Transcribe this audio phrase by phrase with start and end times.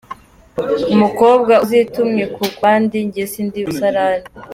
[0.93, 4.25] Umukobwa: Uzitumwe ku bandi jye si ndi umusarani!.